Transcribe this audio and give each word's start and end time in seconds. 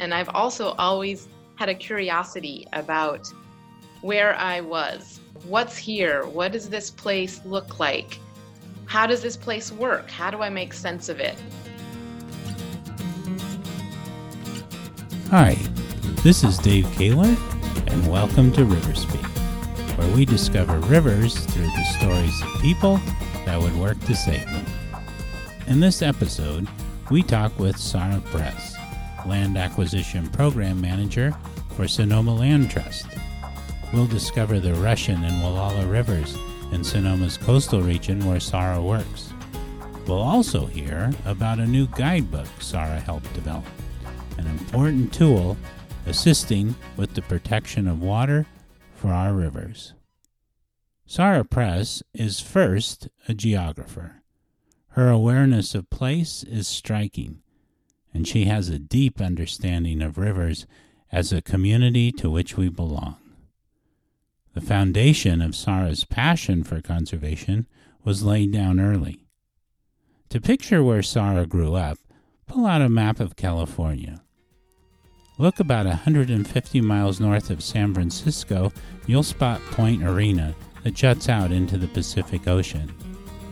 And 0.00 0.14
I've 0.14 0.30
also 0.30 0.68
always 0.78 1.28
had 1.56 1.68
a 1.68 1.74
curiosity 1.74 2.66
about 2.72 3.30
where 4.00 4.34
I 4.36 4.62
was. 4.62 5.20
What's 5.44 5.76
here? 5.76 6.24
What 6.24 6.52
does 6.52 6.70
this 6.70 6.90
place 6.90 7.42
look 7.44 7.78
like? 7.78 8.18
How 8.86 9.06
does 9.06 9.20
this 9.20 9.36
place 9.36 9.70
work? 9.70 10.10
How 10.10 10.30
do 10.30 10.40
I 10.40 10.48
make 10.48 10.72
sense 10.72 11.10
of 11.10 11.20
it? 11.20 11.36
Hi, 15.28 15.58
this 16.22 16.44
is 16.44 16.56
Dave 16.56 16.90
Kaler, 16.92 17.36
and 17.86 18.10
welcome 18.10 18.50
to 18.52 18.62
Riverspeak, 18.62 19.98
where 19.98 20.16
we 20.16 20.24
discover 20.24 20.78
rivers 20.78 21.38
through 21.44 21.66
the 21.66 21.84
stories 21.98 22.40
of 22.40 22.62
people 22.62 22.98
that 23.44 23.60
would 23.60 23.76
work 23.76 24.00
to 24.06 24.16
save 24.16 24.46
them. 24.46 24.64
In 25.66 25.78
this 25.78 26.00
episode, 26.00 26.66
we 27.10 27.22
talk 27.22 27.56
with 27.58 27.76
Sarah 27.76 28.22
Press, 28.30 28.79
Land 29.26 29.56
Acquisition 29.56 30.28
Program 30.28 30.80
Manager 30.80 31.34
for 31.76 31.86
Sonoma 31.88 32.34
Land 32.34 32.70
Trust. 32.70 33.06
We'll 33.92 34.06
discover 34.06 34.60
the 34.60 34.74
Russian 34.74 35.24
and 35.24 35.42
Gualala 35.42 35.90
rivers 35.90 36.36
in 36.72 36.84
Sonoma's 36.84 37.36
coastal 37.36 37.82
region 37.82 38.24
where 38.26 38.40
Sarah 38.40 38.82
works. 38.82 39.32
We'll 40.06 40.22
also 40.22 40.66
hear 40.66 41.12
about 41.24 41.58
a 41.58 41.66
new 41.66 41.86
guidebook 41.88 42.48
Sarah 42.60 43.00
helped 43.00 43.32
develop 43.34 43.64
an 44.38 44.46
important 44.46 45.12
tool 45.12 45.56
assisting 46.06 46.74
with 46.96 47.14
the 47.14 47.22
protection 47.22 47.86
of 47.86 48.02
water 48.02 48.46
for 48.94 49.08
our 49.08 49.32
rivers. 49.32 49.94
Sarah 51.06 51.44
Press 51.44 52.02
is 52.14 52.40
first 52.40 53.08
a 53.28 53.34
geographer. 53.34 54.22
Her 54.90 55.08
awareness 55.08 55.74
of 55.74 55.90
place 55.90 56.42
is 56.44 56.66
striking, 56.66 57.42
and 58.12 58.26
she 58.26 58.44
has 58.44 58.68
a 58.68 58.78
deep 58.78 59.20
understanding 59.20 60.02
of 60.02 60.18
rivers 60.18 60.66
as 61.12 61.32
a 61.32 61.42
community 61.42 62.12
to 62.12 62.30
which 62.30 62.56
we 62.56 62.68
belong. 62.68 63.16
The 64.54 64.60
foundation 64.60 65.40
of 65.40 65.54
Sarah's 65.54 66.04
passion 66.04 66.64
for 66.64 66.80
conservation 66.80 67.66
was 68.04 68.24
laid 68.24 68.52
down 68.52 68.80
early. 68.80 69.26
To 70.30 70.40
picture 70.40 70.82
where 70.82 71.02
Sarah 71.02 71.46
grew 71.46 71.74
up, 71.74 71.98
pull 72.46 72.66
out 72.66 72.82
a 72.82 72.88
map 72.88 73.20
of 73.20 73.36
California. 73.36 74.22
Look 75.38 75.60
about 75.60 75.86
150 75.86 76.80
miles 76.80 77.20
north 77.20 77.48
of 77.50 77.62
San 77.62 77.94
Francisco, 77.94 78.72
you'll 79.06 79.22
spot 79.22 79.60
Point 79.70 80.02
Arena 80.02 80.54
that 80.82 80.94
juts 80.94 81.28
out 81.28 81.52
into 81.52 81.78
the 81.78 81.88
Pacific 81.88 82.46
Ocean. 82.46 82.92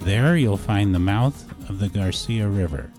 There 0.00 0.36
you'll 0.36 0.56
find 0.56 0.94
the 0.94 0.98
mouth 0.98 1.48
of 1.68 1.78
the 1.78 1.88
Garcia 1.88 2.48
River. 2.48 2.92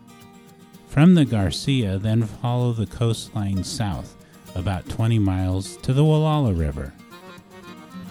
From 0.90 1.14
the 1.14 1.24
Garcia, 1.24 2.00
then 2.00 2.24
follow 2.24 2.74
the 2.74 2.88
coastline 2.88 3.64
south 3.64 4.18
about 4.56 4.90
20 4.90 5.20
miles 5.20 5.78
to 5.78 5.94
the 5.94 6.02
Gualala 6.02 6.58
River. 6.58 6.94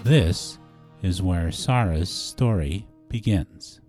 This 0.05 0.59
is 1.03 1.21
where 1.21 1.51
Sarah's 1.51 2.09
story 2.09 2.87
begins. 3.09 3.81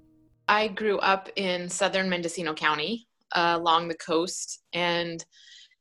I 0.47 0.69
grew 0.69 0.97
up 0.97 1.29
in 1.35 1.69
southern 1.69 2.09
Mendocino 2.09 2.55
County 2.55 3.07
uh, 3.33 3.57
along 3.59 3.87
the 3.87 3.95
coast, 3.95 4.63
and 4.73 5.23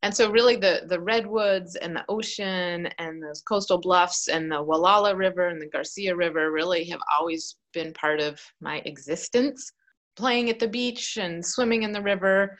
and 0.02 0.14
so 0.14 0.30
really 0.30 0.56
the 0.56 0.82
the 0.86 1.00
redwoods 1.00 1.76
and 1.76 1.96
the 1.96 2.04
ocean 2.10 2.88
and 2.98 3.22
those 3.22 3.40
coastal 3.40 3.78
bluffs 3.78 4.28
and 4.28 4.52
the 4.52 4.62
Gualala 4.62 5.16
River 5.16 5.48
and 5.48 5.60
the 5.60 5.70
Garcia 5.70 6.14
River 6.14 6.52
really 6.52 6.84
have 6.84 7.00
always 7.18 7.56
been 7.72 7.94
part 7.94 8.20
of 8.20 8.38
my 8.60 8.82
existence. 8.84 9.72
Playing 10.14 10.50
at 10.50 10.58
the 10.58 10.68
beach 10.68 11.16
and 11.16 11.44
swimming 11.44 11.84
in 11.84 11.92
the 11.92 12.02
river, 12.02 12.58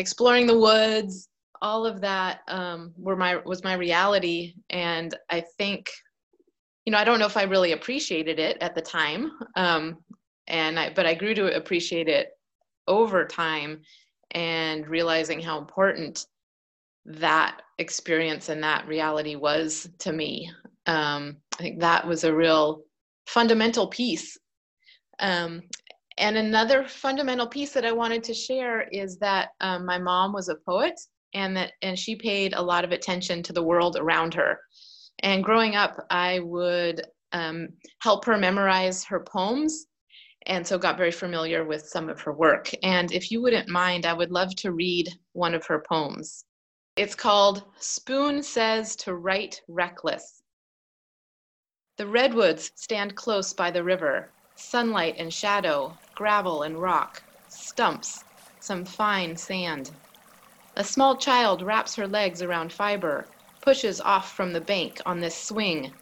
exploring 0.00 0.46
the 0.46 0.58
woods, 0.58 1.28
all 1.62 1.86
of 1.86 2.00
that 2.00 2.40
um, 2.48 2.92
were 2.96 3.16
my 3.16 3.36
was 3.36 3.62
my 3.62 3.74
reality. 3.74 4.54
And 4.70 5.16
I 5.28 5.44
think, 5.58 5.90
you 6.84 6.92
know, 6.92 6.98
I 6.98 7.04
don't 7.04 7.18
know 7.18 7.26
if 7.26 7.36
I 7.36 7.44
really 7.44 7.72
appreciated 7.72 8.38
it 8.38 8.58
at 8.60 8.74
the 8.74 8.80
time, 8.80 9.32
um, 9.56 9.98
and 10.48 10.78
I 10.80 10.92
but 10.92 11.06
I 11.06 11.14
grew 11.14 11.34
to 11.34 11.54
appreciate 11.54 12.08
it 12.08 12.30
over 12.88 13.24
time 13.26 13.82
and 14.32 14.88
realizing 14.88 15.40
how 15.40 15.58
important 15.58 16.26
that 17.04 17.62
experience 17.78 18.48
and 18.48 18.62
that 18.62 18.86
reality 18.86 19.36
was 19.36 19.88
to 19.98 20.12
me. 20.12 20.50
Um, 20.86 21.36
I 21.58 21.62
think 21.62 21.80
that 21.80 22.06
was 22.06 22.24
a 22.24 22.34
real 22.34 22.82
fundamental 23.26 23.88
piece. 23.88 24.38
Um, 25.18 25.62
and 26.20 26.36
another 26.36 26.84
fundamental 26.84 27.46
piece 27.46 27.72
that 27.72 27.84
I 27.84 27.92
wanted 27.92 28.22
to 28.24 28.34
share 28.34 28.82
is 28.92 29.16
that 29.18 29.50
um, 29.60 29.86
my 29.86 29.98
mom 29.98 30.32
was 30.32 30.48
a 30.48 30.54
poet, 30.54 31.00
and 31.34 31.56
that 31.56 31.72
and 31.82 31.98
she 31.98 32.14
paid 32.14 32.52
a 32.52 32.62
lot 32.62 32.84
of 32.84 32.92
attention 32.92 33.42
to 33.42 33.52
the 33.52 33.62
world 33.62 33.96
around 33.96 34.34
her. 34.34 34.60
And 35.20 35.42
growing 35.42 35.76
up, 35.76 36.06
I 36.10 36.40
would 36.40 37.02
um, 37.32 37.68
help 38.00 38.24
her 38.26 38.36
memorize 38.36 39.02
her 39.04 39.20
poems, 39.20 39.86
and 40.46 40.66
so 40.66 40.78
got 40.78 40.98
very 40.98 41.10
familiar 41.10 41.64
with 41.64 41.86
some 41.86 42.08
of 42.08 42.20
her 42.20 42.32
work. 42.32 42.70
And 42.82 43.10
if 43.12 43.30
you 43.30 43.40
wouldn't 43.40 43.68
mind, 43.68 44.04
I 44.04 44.12
would 44.12 44.30
love 44.30 44.54
to 44.56 44.72
read 44.72 45.08
one 45.32 45.54
of 45.54 45.66
her 45.66 45.82
poems. 45.88 46.44
It's 46.96 47.14
called 47.14 47.64
Spoon 47.78 48.42
Says 48.42 48.94
to 48.96 49.14
Write 49.14 49.62
Reckless. 49.68 50.42
The 51.96 52.06
redwoods 52.06 52.72
stand 52.76 53.14
close 53.14 53.52
by 53.54 53.70
the 53.70 53.84
river, 53.84 54.32
sunlight 54.56 55.16
and 55.18 55.32
shadow, 55.32 55.98
gravel 56.20 56.62
and 56.62 56.78
rock, 56.78 57.22
stumps, 57.48 58.26
some 58.60 58.84
fine 58.84 59.34
sand. 59.34 59.90
A 60.76 60.84
small 60.84 61.16
child 61.16 61.62
wraps 61.62 61.94
her 61.94 62.06
legs 62.06 62.42
around 62.42 62.74
fiber, 62.74 63.30
pushes 63.62 64.02
off 64.02 64.36
from 64.36 64.52
the 64.52 64.60
bank 64.60 65.00
on 65.06 65.20
this 65.20 65.34
swing. 65.34 65.94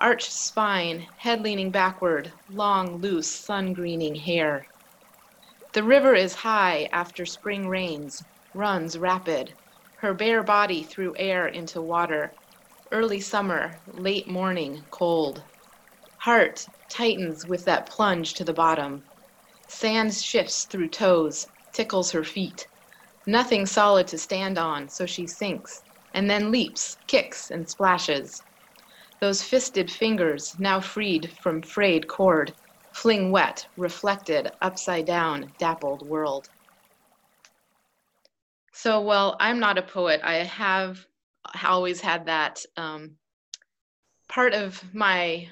Arched 0.00 0.30
spine, 0.30 1.08
head 1.16 1.42
leaning 1.42 1.72
backward, 1.72 2.30
long, 2.48 3.00
loose, 3.00 3.44
sun 3.44 3.72
greening 3.72 4.14
hair. 4.14 4.64
The 5.72 5.82
river 5.82 6.14
is 6.14 6.36
high 6.36 6.88
after 6.92 7.26
spring 7.26 7.66
rains, 7.66 8.22
runs 8.54 8.96
rapid 8.96 9.56
her 9.96 10.14
bare 10.14 10.44
body 10.44 10.84
through 10.84 11.16
air 11.16 11.48
into 11.48 11.82
water. 11.82 12.32
Early 12.92 13.18
summer, 13.18 13.80
late 13.88 14.28
morning, 14.30 14.84
cold. 14.92 15.42
Heart 16.18 16.68
tightens 16.88 17.44
with 17.44 17.64
that 17.64 17.86
plunge 17.86 18.34
to 18.34 18.44
the 18.44 18.52
bottom. 18.52 19.07
Sand 19.68 20.14
shifts 20.14 20.64
through 20.64 20.88
toes, 20.88 21.46
tickles 21.72 22.10
her 22.12 22.24
feet. 22.24 22.66
Nothing 23.26 23.66
solid 23.66 24.06
to 24.08 24.18
stand 24.18 24.58
on, 24.58 24.88
so 24.88 25.04
she 25.06 25.26
sinks, 25.26 25.82
and 26.14 26.28
then 26.28 26.50
leaps, 26.50 26.96
kicks, 27.06 27.50
and 27.50 27.68
splashes. 27.68 28.42
Those 29.20 29.42
fisted 29.42 29.90
fingers, 29.90 30.56
now 30.58 30.80
freed 30.80 31.36
from 31.42 31.62
frayed 31.62 32.08
cord, 32.08 32.54
fling 32.92 33.30
wet, 33.30 33.66
reflected, 33.76 34.50
upside 34.62 35.06
down, 35.06 35.52
dappled 35.58 36.06
world. 36.06 36.48
So, 38.72 39.02
well, 39.02 39.36
I'm 39.40 39.58
not 39.58 39.76
a 39.76 39.82
poet. 39.82 40.20
I 40.22 40.36
have 40.44 41.04
always 41.64 42.00
had 42.00 42.26
that 42.26 42.64
um, 42.76 43.16
part 44.28 44.54
of 44.54 44.82
my 44.94 45.48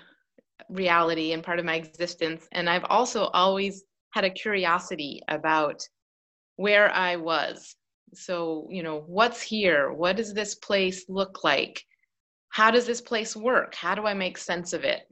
reality 0.68 1.32
and 1.32 1.42
part 1.42 1.58
of 1.58 1.64
my 1.64 1.74
existence. 1.74 2.46
And 2.52 2.70
I've 2.70 2.84
also 2.84 3.24
always 3.24 3.84
had 4.16 4.24
a 4.24 4.30
curiosity 4.30 5.20
about 5.28 5.86
where 6.56 6.90
I 6.90 7.16
was. 7.16 7.76
So, 8.14 8.66
you 8.70 8.82
know, 8.82 9.04
what's 9.06 9.42
here? 9.42 9.92
What 9.92 10.16
does 10.16 10.32
this 10.32 10.54
place 10.54 11.04
look 11.06 11.44
like? 11.44 11.82
How 12.48 12.70
does 12.70 12.86
this 12.86 13.02
place 13.02 13.36
work? 13.36 13.74
How 13.74 13.94
do 13.94 14.06
I 14.06 14.14
make 14.14 14.38
sense 14.38 14.72
of 14.72 14.84
it? 14.84 15.02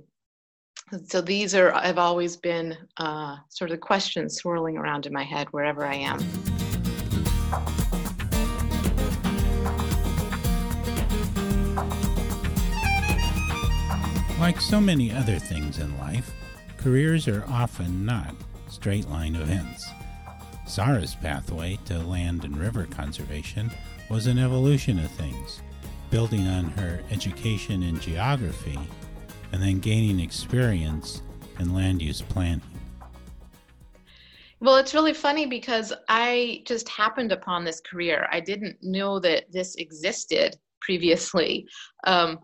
So 1.07 1.21
these 1.21 1.55
are, 1.55 1.71
have 1.73 1.99
always 1.99 2.39
been 2.39 2.79
uh, 2.97 3.37
sort 3.51 3.73
of 3.73 3.81
questions 3.81 4.37
swirling 4.37 4.79
around 4.79 5.05
in 5.05 5.13
my 5.13 5.23
head 5.23 5.49
wherever 5.51 5.85
I 5.85 5.97
am. 5.97 6.19
Like 14.41 14.63
so 14.63 14.81
many 14.81 15.13
other 15.13 15.39
things 15.39 15.79
in 15.79 15.99
life, 15.99 16.33
careers 16.79 17.29
are 17.29 17.45
often 17.51 18.07
not 18.07 18.35
straight 18.75 19.09
line 19.09 19.37
events. 19.37 19.89
Sarah's 20.67 21.15
pathway 21.15 21.79
to 21.85 21.99
land 22.01 22.45
and 22.45 22.57
river 22.57 22.87
conservation 22.91 23.71
was 24.11 24.27
an 24.27 24.39
evolution 24.39 24.99
of 24.99 25.11
things, 25.13 25.63
building 26.11 26.47
on 26.49 26.65
her 26.71 27.01
education 27.11 27.83
in 27.83 28.01
geography 28.01 28.79
and 29.53 29.63
then 29.63 29.79
gaining 29.79 30.19
experience 30.19 31.23
in 31.61 31.73
land 31.73 32.03
use 32.03 32.21
planning. 32.21 32.61
Well, 34.61 34.77
it's 34.77 34.95
really 34.95 35.13
funny 35.15 35.47
because 35.47 35.93
I 36.09 36.63
just 36.67 36.89
happened 36.89 37.31
upon 37.31 37.65
this 37.65 37.81
career. 37.81 38.27
I 38.33 38.41
didn't 38.41 38.77
know 38.83 39.21
that 39.21 39.45
this 39.53 39.77
existed 39.77 40.57
previously. 40.81 41.69
Um, 42.05 42.41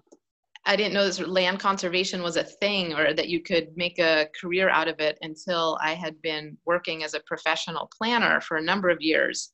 I 0.67 0.77
didn't 0.77 0.93
know 0.93 1.05
this 1.05 1.21
land 1.21 1.59
conservation 1.59 2.23
was 2.23 2.37
a 2.37 2.45
thing 2.45 2.93
or 2.95 3.15
that 3.15 3.29
you 3.29 3.43
could 3.43 3.69
make 3.77 3.99
a 3.99 4.29
career 4.39 4.69
out 4.69 4.89
of 4.89 5.01
it 5.01 5.19
until 5.23 5.79
I 5.83 5.95
had 5.95 6.21
been 6.23 6.57
working 6.67 7.03
as 7.03 7.15
a 7.15 7.21
professional 7.21 7.91
planner 7.97 8.41
for 8.41 8.59
a 8.59 8.63
number 8.63 8.91
of 8.91 9.01
years. 9.01 9.53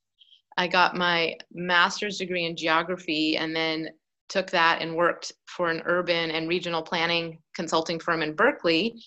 I 0.56 0.66
got 0.66 0.96
my 0.96 1.36
master's 1.52 2.18
degree 2.18 2.44
in 2.44 2.56
geography 2.56 3.36
and 3.36 3.54
then 3.54 3.90
took 4.28 4.50
that 4.50 4.82
and 4.82 4.96
worked 4.96 5.32
for 5.46 5.70
an 5.70 5.82
urban 5.84 6.30
and 6.30 6.48
regional 6.48 6.82
planning 6.82 7.38
consulting 7.54 8.00
firm 8.00 8.22
in 8.22 8.34
Berkeley. 8.34 9.00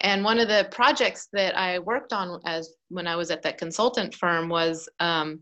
And 0.00 0.24
one 0.24 0.38
of 0.38 0.48
the 0.48 0.68
projects 0.72 1.28
that 1.32 1.56
I 1.56 1.78
worked 1.78 2.12
on 2.12 2.40
as 2.44 2.74
when 2.88 3.06
I 3.06 3.16
was 3.16 3.30
at 3.30 3.42
that 3.42 3.58
consultant 3.58 4.14
firm 4.14 4.48
was 4.48 4.88
um, 5.00 5.40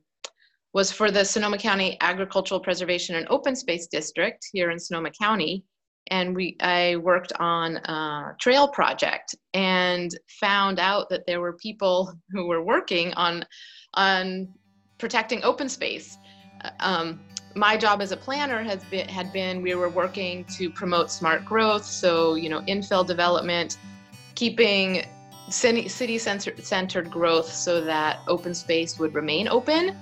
was 0.75 0.91
for 0.91 1.11
the 1.11 1.25
Sonoma 1.25 1.57
County 1.57 1.97
Agricultural 2.01 2.61
Preservation 2.61 3.15
and 3.15 3.27
Open 3.31 3.55
Space 3.55 3.87
District 3.87 4.45
here 4.53 4.71
in 4.73 4.79
Sonoma 4.79 5.11
County. 5.11 5.65
And 6.09 6.37
we, 6.37 6.57
I 6.61 6.97
worked 6.97 7.33
on 7.41 7.77
a 7.77 8.37
trail 8.39 8.69
project 8.69 9.35
and 9.55 10.11
found 10.29 10.79
out 10.79 11.09
that 11.11 11.27
there 11.27 11.41
were 11.41 11.55
people 11.55 12.13
who 12.31 12.47
were 12.47 12.63
working 12.63 13.15
on, 13.15 13.45
on 13.95 14.49
protecting 14.99 15.43
open 15.45 15.69
space. 15.69 16.19
Um, 16.81 17.21
my 17.55 17.77
job 17.77 18.03
as 18.03 18.11
a 18.11 18.17
planner 18.17 18.63
has 18.63 18.83
been 18.85 19.09
had 19.09 19.33
been 19.33 19.63
we 19.63 19.75
were 19.75 19.89
working 19.89 20.45
to 20.57 20.71
promote 20.71 21.11
smart 21.11 21.45
growth, 21.45 21.85
so 21.85 22.35
you 22.35 22.49
know 22.49 22.61
infill 22.63 23.07
development, 23.07 23.79
keeping 24.35 25.05
city 25.51 25.89
city 25.89 26.19
centered 26.19 27.11
growth 27.11 27.53
so 27.53 27.81
that 27.81 28.21
open 28.27 28.55
space 28.55 28.99
would 28.99 29.15
remain 29.15 29.47
open 29.47 29.97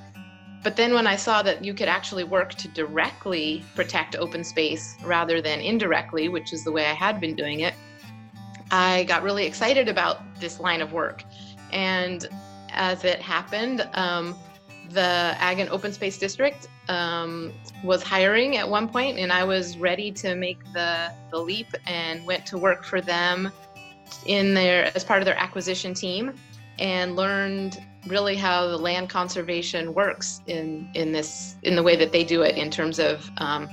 but 0.62 0.76
then 0.76 0.94
when 0.94 1.06
I 1.06 1.17
saw 1.17 1.43
that 1.43 1.64
you 1.64 1.75
could 1.75 1.88
actually 1.88 2.25
work 2.25 2.55
to 2.55 2.69
directly 2.69 3.64
protect 3.75 4.17
open 4.17 4.44
space 4.44 4.97
rather 5.05 5.41
than 5.43 5.61
indirectly, 5.61 6.29
which 6.29 6.53
is 6.53 6.64
the 6.64 6.73
way 6.73 6.87
I 6.87 6.94
had 6.94 7.20
been 7.20 7.35
doing 7.35 7.61
it, 7.61 7.75
I 8.70 9.05
got 9.05 9.23
really 9.23 9.44
excited 9.44 9.88
about 9.88 10.23
this 10.41 10.61
line 10.61 10.81
of 10.81 10.93
work. 10.93 11.25
And 11.73 12.29
as 12.70 13.05
it 13.05 13.20
happened, 13.20 13.88
um, 13.94 14.37
the 14.91 15.00
Ag 15.38 15.59
and 15.59 15.69
Open 15.70 15.93
Space 15.93 16.19
District 16.19 16.69
um, 16.88 17.53
was 17.82 18.03
hiring 18.03 18.56
at 18.56 18.69
one 18.69 18.88
point, 18.88 19.19
and 19.19 19.32
I 19.32 19.44
was 19.44 19.76
ready 19.79 20.12
to 20.12 20.35
make 20.35 20.62
the, 20.73 21.12
the 21.31 21.38
leap 21.38 21.69
and 21.87 22.25
went 22.26 22.47
to 22.47 22.58
work 22.58 22.85
for 22.85 23.00
them 23.00 23.50
in 24.26 24.55
their 24.55 24.94
as 24.94 25.05
part 25.05 25.20
of 25.20 25.26
their 25.26 25.38
acquisition 25.38 25.94
team 25.94 26.35
and 26.79 27.17
learned 27.17 27.82
really 28.07 28.37
how 28.37 28.67
the 28.67 28.77
land 28.77 29.09
conservation 29.09 29.95
works 29.95 30.41
in 30.47 30.91
in 30.95 31.13
this 31.13 31.57
in 31.63 31.77
the 31.77 31.83
way 31.83 31.97
that 31.97 32.13
they 32.13 32.25
do 32.25 32.43
it 32.43 32.57
in 32.57 32.71
terms 32.71 32.99
of 32.99 33.31
um, 33.39 33.69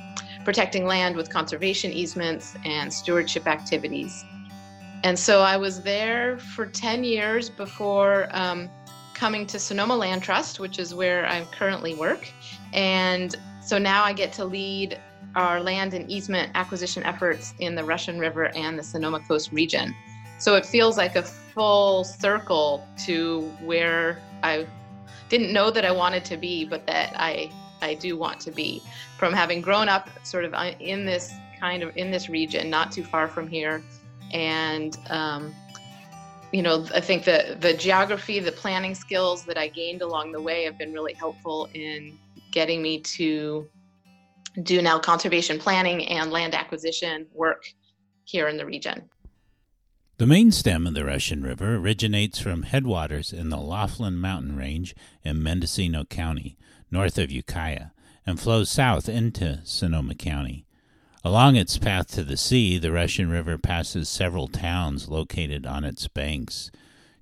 protecting 0.45 0.85
land 0.85 1.15
with 1.15 1.29
conservation 1.29 1.91
easements 1.91 2.55
and 2.65 2.93
stewardship 2.93 3.47
activities. 3.47 4.23
And 5.03 5.17
so 5.17 5.41
I 5.41 5.57
was 5.57 5.81
there 5.81 6.37
for 6.39 6.65
10 6.65 7.03
years 7.03 7.49
before 7.49 8.27
um, 8.31 8.69
coming 9.13 9.45
to 9.47 9.59
Sonoma 9.59 9.95
Land 9.95 10.23
Trust, 10.23 10.59
which 10.59 10.79
is 10.79 10.93
where 10.93 11.25
I 11.27 11.43
currently 11.51 11.93
work. 11.93 12.27
And 12.73 13.35
so 13.61 13.77
now 13.77 14.03
I 14.03 14.13
get 14.13 14.33
to 14.33 14.45
lead 14.45 14.99
our 15.35 15.61
land 15.61 15.93
and 15.93 16.09
easement 16.09 16.51
acquisition 16.55 17.03
efforts 17.03 17.53
in 17.59 17.75
the 17.75 17.83
Russian 17.83 18.19
River 18.19 18.49
and 18.55 18.77
the 18.77 18.83
Sonoma 18.83 19.19
Coast 19.21 19.51
region. 19.51 19.93
So 20.39 20.55
it 20.55 20.65
feels 20.65 20.97
like 20.97 21.15
a 21.15 21.23
full 21.23 22.03
circle 22.03 22.87
to 23.05 23.41
where 23.61 24.19
I 24.41 24.65
didn't 25.27 25.51
know 25.53 25.69
that 25.69 25.85
I 25.85 25.91
wanted 25.91 26.25
to 26.25 26.37
be, 26.37 26.65
but 26.65 26.85
that 26.87 27.13
I 27.15 27.51
I 27.81 27.93
do 27.93 28.17
want 28.17 28.39
to 28.41 28.51
be. 28.51 28.81
From 29.17 29.33
having 29.33 29.61
grown 29.61 29.89
up 29.89 30.09
sort 30.23 30.45
of 30.45 30.53
uh, 30.53 30.71
in 30.79 31.05
this 31.05 31.33
kind 31.59 31.83
of 31.83 31.95
in 31.95 32.11
this 32.11 32.29
region, 32.29 32.69
not 32.69 32.91
too 32.91 33.03
far 33.03 33.27
from 33.27 33.47
here, 33.47 33.83
and 34.31 34.97
um, 35.09 35.53
you 36.51 36.61
know, 36.61 36.85
I 36.93 37.01
think 37.01 37.25
the 37.25 37.57
the 37.59 37.73
geography, 37.73 38.39
the 38.39 38.51
planning 38.51 38.95
skills 38.95 39.45
that 39.45 39.57
I 39.57 39.67
gained 39.67 40.01
along 40.01 40.31
the 40.31 40.41
way 40.41 40.63
have 40.63 40.77
been 40.77 40.93
really 40.93 41.13
helpful 41.13 41.69
in 41.73 42.17
getting 42.51 42.81
me 42.81 43.01
to 43.01 43.67
do 44.63 44.81
now 44.81 44.97
conservation 44.99 45.59
planning 45.59 46.07
and 46.07 46.31
land 46.31 46.55
acquisition 46.55 47.27
work 47.33 47.65
here 48.25 48.47
in 48.47 48.57
the 48.57 48.65
region. 48.65 49.09
The 50.19 50.27
main 50.27 50.51
stem 50.51 50.85
of 50.85 50.95
the 50.95 51.05
Russian 51.05 51.43
River 51.43 51.77
originates 51.77 52.39
from 52.39 52.63
headwaters 52.63 53.31
in 53.31 53.47
the 53.47 53.57
Laughlin 53.57 54.17
Mountain 54.17 54.57
Range 54.57 54.93
in 55.23 55.41
Mendocino 55.41 56.03
County, 56.03 56.57
north 56.91 57.17
of 57.17 57.31
Ukiah, 57.31 57.91
and 58.25 58.37
flows 58.37 58.69
south 58.69 59.07
into 59.07 59.61
Sonoma 59.63 60.15
County. 60.15 60.65
Along 61.23 61.55
its 61.55 61.77
path 61.77 62.11
to 62.15 62.25
the 62.25 62.35
sea, 62.35 62.77
the 62.77 62.91
Russian 62.91 63.29
River 63.29 63.57
passes 63.57 64.09
several 64.09 64.49
towns 64.49 65.07
located 65.07 65.65
on 65.65 65.85
its 65.85 66.09
banks. 66.09 66.69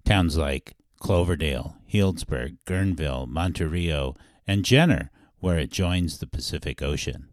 Towns 0.04 0.36
like 0.36 0.74
Cloverdale, 1.00 1.76
Healdsburg, 1.94 2.58
Guerneville, 2.66 3.28
Monte 3.28 3.64
Rio, 3.64 4.16
and 4.48 4.66
Jenner, 4.66 5.12
where 5.38 5.60
it 5.60 5.70
joins 5.70 6.18
the 6.18 6.26
Pacific 6.26 6.82
Ocean. 6.82 7.28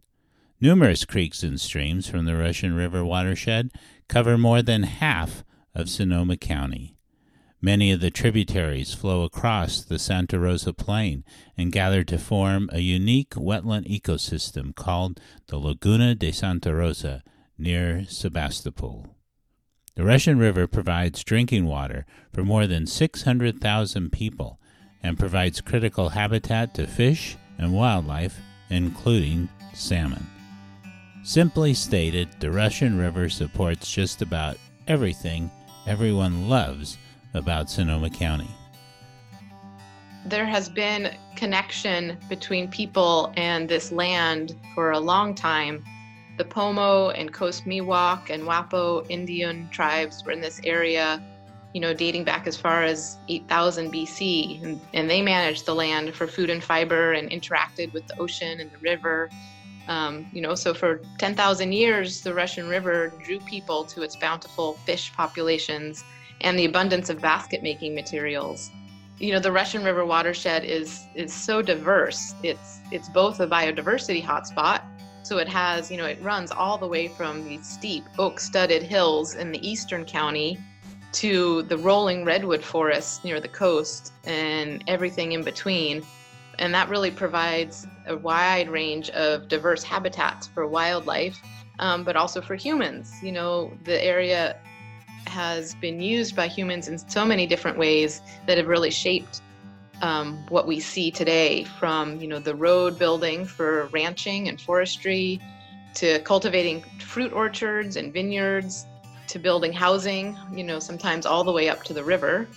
Numerous 0.61 1.06
creeks 1.06 1.43
and 1.43 1.58
streams 1.58 2.06
from 2.06 2.26
the 2.26 2.37
Russian 2.37 2.75
River 2.75 3.02
watershed 3.02 3.70
cover 4.08 4.37
more 4.37 4.61
than 4.61 4.82
half 4.82 5.43
of 5.75 5.88
Sonoma 5.88 6.37
County. 6.37 6.97
Many 7.61 7.93
of 7.93 8.00
the 8.00 8.11
tributaries 8.11 8.93
flow 8.93 9.23
across 9.23 9.82
the 9.82 9.99
Santa 9.99 10.38
Rosa 10.38 10.75
Plain 10.75 11.25
and 11.56 11.73
gather 11.73 12.05
to 12.05 12.19
form 12.19 12.69
a 12.73 12.81
unique 12.81 13.31
wetland 13.31 13.88
ecosystem 13.88 14.75
called 14.75 15.19
the 15.47 15.56
Laguna 15.56 16.15
de 16.15 16.31
Santa 16.31 16.75
Rosa 16.75 17.23
near 17.56 18.05
Sebastopol. 18.06 19.06
The 19.94 20.05
Russian 20.05 20.38
River 20.38 20.67
provides 20.67 21.25
drinking 21.25 21.65
water 21.65 22.05
for 22.32 22.44
more 22.44 22.67
than 22.67 22.87
600,000 22.87 24.12
people 24.12 24.61
and 25.03 25.19
provides 25.19 25.61
critical 25.61 26.11
habitat 26.11 26.75
to 26.75 26.87
fish 26.87 27.37
and 27.59 27.73
wildlife, 27.73 28.38
including 28.69 29.49
salmon. 29.73 30.26
Simply 31.23 31.73
stated, 31.73 32.29
the 32.41 32.50
Russian 32.50 32.99
River 32.99 33.31
supports 33.31 33.91
just 33.91 34.21
about 34.21 34.59
everything 34.87 35.50
everyone 35.86 36.48
loves 36.48 36.96
about 37.34 37.69
Sonoma 37.69 38.10
County. 38.10 38.48
There 40.25 40.46
has 40.46 40.69
been 40.69 41.14
connection 41.36 42.16
between 42.28 42.69
people 42.69 43.32
and 43.36 43.69
this 43.69 43.92
land 43.92 44.58
for 44.75 44.92
a 44.92 44.98
long 44.98 45.34
time. 45.34 45.84
The 46.38 46.44
Pomo 46.44 47.10
and 47.10 47.32
Coast 47.32 47.66
Miwok 47.66 48.31
and 48.31 48.44
Wappo 48.44 49.04
Indian 49.10 49.69
tribes 49.70 50.25
were 50.25 50.32
in 50.32 50.40
this 50.40 50.60
area, 50.64 51.22
you 51.75 51.81
know, 51.81 51.92
dating 51.92 52.25
back 52.25 52.46
as 52.46 52.56
far 52.56 52.82
as 52.82 53.19
8000 53.28 53.92
BC. 53.92 54.62
And, 54.64 54.80
and 54.94 55.10
they 55.10 55.20
managed 55.20 55.66
the 55.66 55.75
land 55.75 56.14
for 56.14 56.26
food 56.26 56.48
and 56.48 56.64
fiber 56.64 57.12
and 57.12 57.30
interacted 57.30 57.92
with 57.92 58.06
the 58.06 58.19
ocean 58.19 58.60
and 58.60 58.70
the 58.70 58.78
river 58.78 59.28
um, 59.88 60.26
you 60.32 60.40
know, 60.40 60.54
so 60.54 60.73
for 60.73 61.00
10,000 61.18 61.73
years, 61.73 62.23
the 62.23 62.32
Russian 62.32 62.68
River 62.68 63.12
drew 63.25 63.38
people 63.40 63.85
to 63.87 64.02
its 64.02 64.16
bountiful 64.16 64.75
fish 64.87 65.12
populations 65.12 66.04
and 66.40 66.59
the 66.59 66.64
abundance 66.64 67.11
of 67.11 67.20
basket 67.20 67.62
making 67.62 67.94
materials. 67.94 68.70
You 69.18 69.32
know, 69.32 69.38
the 69.38 69.52
Russian 69.52 69.85
River 69.85 70.04
watershed 70.04 70.64
is 70.64 71.06
is 71.14 71.32
so 71.32 71.62
diverse. 71.62 72.35
It's 72.42 72.80
it's 72.90 73.09
both 73.09 73.38
a 73.40 73.47
biodiversity 73.47 74.23
hotspot, 74.23 74.82
so 75.23 75.38
it 75.38 75.49
has, 75.49 75.90
you 75.90 75.97
know, 75.97 76.06
it 76.06 76.20
runs 76.20 76.50
all 76.50 76.76
the 76.76 76.88
way 76.88 77.09
from 77.09 77.44
these 77.44 77.66
steep 77.66 78.04
oak-studded 78.18 78.82
hills 78.82 79.35
in 79.35 79.52
the 79.52 79.68
eastern 79.68 80.04
county 80.04 80.59
to 81.12 81.62
the 81.62 81.78
rolling 81.78 82.25
redwood 82.25 82.62
forests 82.62 83.23
near 83.23 83.40
the 83.40 83.49
coast 83.49 84.12
and 84.25 84.82
everything 84.88 85.32
in 85.32 85.44
between 85.44 86.02
and 86.58 86.75
that 86.75 86.88
really 86.88 87.11
provides 87.11 87.87
a 88.06 88.16
wide 88.16 88.68
range 88.68 89.11
of 89.11 89.49
diverse 89.49 89.82
habitats 89.82 90.46
for 90.46 90.66
wildlife, 90.66 91.40
um, 91.78 92.04
but 92.04 92.16
also 92.16 92.40
for 92.40 92.54
humans. 92.54 93.12
You 93.23 93.32
know, 93.32 93.73
the 93.84 94.02
area 94.02 94.56
has 95.26 95.75
been 95.76 96.00
used 96.00 96.37
by 96.37 96.49
humans 96.49 96.88
in 96.88 96.99
so 96.99 97.25
many 97.25 97.46
different 97.46 97.78
ways 97.78 98.20
that 98.46 98.58
have 98.58 98.66
really 98.66 98.90
shaped 98.90 99.40
um, 100.02 100.44
what 100.49 100.66
we 100.66 100.80
see 100.80 101.11
today 101.11 101.64
from 101.64 102.20
you 102.20 102.28
know 102.28 102.38
the 102.38 102.54
road 102.54 102.99
building 102.99 103.44
for 103.46 103.87
ranching 103.87 104.49
and 104.49 104.61
forestry 104.61 105.40
to 105.94 106.18
cultivating 106.20 106.82
fruit 106.99 107.32
orchards 107.32 107.96
and 107.96 108.12
vineyards 108.12 108.87
to 109.28 109.38
building 109.38 109.73
housing 109.73 110.37
you 110.52 110.64
know 110.64 110.78
sometimes 110.78 111.25
all 111.25 111.44
the 111.44 111.52
way 111.52 111.68
up 111.68 111.84
to 111.84 111.92
the 111.92 112.02
river 112.02 112.49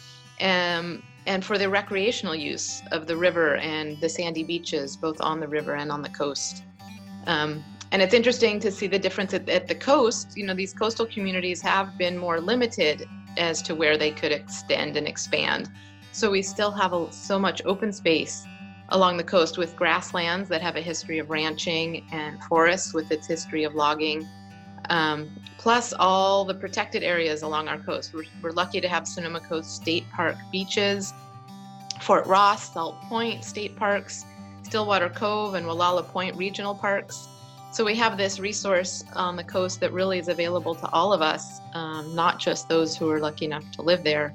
um, 0.41 1.03
and 1.27 1.43
for 1.43 1.57
the 1.57 1.69
recreational 1.69 2.33
use 2.33 2.81
of 2.91 3.05
the 3.05 3.15
river 3.15 3.57
and 3.57 3.99
the 3.99 4.07
sandy 4.07 4.43
beaches, 4.43 4.95
both 4.95 5.19
on 5.19 5.39
the 5.41 5.47
river 5.47 5.75
and 5.75 5.91
on 5.91 6.01
the 6.01 6.09
coast. 6.09 6.63
Um, 7.27 7.63
and 7.91 8.01
it's 8.01 8.13
interesting 8.13 8.59
to 8.61 8.71
see 8.71 8.87
the 8.87 8.97
difference 8.97 9.33
at, 9.33 9.47
at, 9.49 9.67
the 9.67 9.75
coast. 9.75 10.37
You 10.37 10.45
know, 10.45 10.53
these 10.53 10.73
coastal 10.73 11.05
communities 11.05 11.61
have 11.61 11.97
been 11.97 12.17
more 12.17 12.39
limited 12.39 13.07
as 13.37 13.61
to 13.63 13.75
where 13.75 13.97
they 13.97 14.11
could 14.11 14.31
extend 14.31 14.95
and 14.95 15.05
expand. 15.05 15.69
So 16.13 16.31
we 16.31 16.41
still 16.41 16.71
have 16.71 16.93
a, 16.93 17.11
so 17.11 17.37
much 17.37 17.61
open 17.65 17.91
space 17.91 18.45
along 18.89 19.17
the 19.17 19.23
coast 19.23 19.57
with 19.57 19.75
grasslands 19.75 20.47
that 20.47 20.61
have 20.61 20.77
a 20.77 20.81
history 20.81 21.19
of 21.19 21.29
ranching 21.29 22.07
and 22.11 22.41
forests 22.45 22.93
with 22.93 23.11
its 23.11 23.27
history 23.27 23.65
of 23.65 23.75
logging. 23.75 24.27
Um, 24.89 25.29
plus 25.57 25.93
all 25.93 26.45
the 26.45 26.53
protected 26.53 27.03
areas 27.03 27.41
along 27.41 27.67
our 27.67 27.77
coast. 27.79 28.13
We're, 28.13 28.23
we're 28.41 28.51
lucky 28.51 28.79
to 28.81 28.87
have 28.87 29.07
Sonoma 29.07 29.39
Coast 29.39 29.75
State 29.75 30.05
Park 30.11 30.37
beaches, 30.51 31.13
Fort 32.01 32.25
Ross, 32.25 32.73
Salt 32.73 33.01
Point 33.03 33.43
State 33.43 33.75
Parks, 33.75 34.25
Stillwater 34.63 35.09
Cove 35.09 35.55
and 35.55 35.65
Gualala 35.65 36.07
Point 36.07 36.35
regional 36.35 36.75
parks. 36.75 37.27
So 37.71 37.83
we 37.83 37.95
have 37.95 38.17
this 38.17 38.39
resource 38.39 39.03
on 39.13 39.35
the 39.35 39.43
coast 39.43 39.79
that 39.81 39.91
really 39.91 40.19
is 40.19 40.29
available 40.29 40.73
to 40.75 40.89
all 40.91 41.11
of 41.11 41.21
us, 41.21 41.59
um, 41.73 42.15
not 42.15 42.39
just 42.39 42.69
those 42.69 42.95
who 42.95 43.09
are 43.11 43.19
lucky 43.19 43.45
enough 43.45 43.69
to 43.73 43.81
live 43.81 44.03
there. 44.03 44.33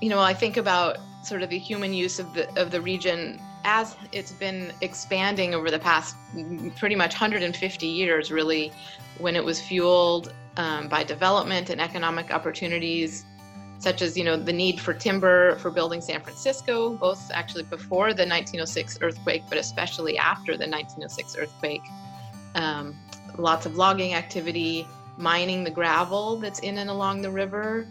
You 0.00 0.10
know, 0.10 0.20
I 0.20 0.34
think 0.34 0.56
about 0.56 0.98
sort 1.24 1.42
of 1.42 1.50
the 1.50 1.58
human 1.58 1.92
use 1.92 2.18
of 2.18 2.32
the 2.34 2.48
of 2.60 2.70
the 2.70 2.80
region 2.80 3.40
as 3.64 3.96
it's 4.12 4.32
been 4.32 4.72
expanding 4.80 5.54
over 5.54 5.70
the 5.70 5.78
past 5.78 6.16
pretty 6.76 6.96
much 6.96 7.12
150 7.12 7.86
years, 7.86 8.30
really, 8.32 8.72
when 9.18 9.36
it 9.36 9.44
was 9.44 9.60
fueled 9.60 10.32
um, 10.56 10.88
by 10.88 11.04
development 11.04 11.70
and 11.70 11.80
economic 11.80 12.32
opportunities 12.32 13.24
such 13.80 14.02
as 14.02 14.16
you 14.16 14.22
know 14.22 14.36
the 14.36 14.52
need 14.52 14.78
for 14.78 14.92
timber 14.92 15.56
for 15.56 15.70
building 15.70 16.00
San 16.02 16.20
Francisco, 16.20 16.94
both 16.94 17.30
actually 17.32 17.64
before 17.64 18.08
the 18.08 18.26
1906 18.26 18.98
earthquake, 19.00 19.42
but 19.48 19.56
especially 19.56 20.18
after 20.18 20.52
the 20.52 20.68
1906 20.68 21.36
earthquake. 21.36 21.82
Um, 22.54 22.94
lots 23.38 23.64
of 23.64 23.76
logging 23.76 24.14
activity, 24.14 24.86
mining 25.16 25.64
the 25.64 25.70
gravel 25.70 26.36
that's 26.36 26.58
in 26.60 26.78
and 26.78 26.90
along 26.90 27.22
the 27.22 27.30
river, 27.30 27.88